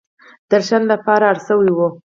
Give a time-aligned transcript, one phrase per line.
[0.49, 1.87] د راشن لپاره اړ شوې وه.